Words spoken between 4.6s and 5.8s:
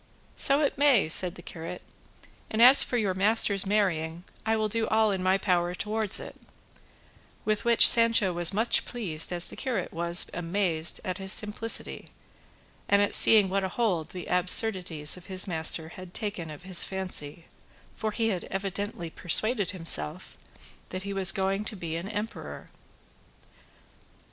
do all in my power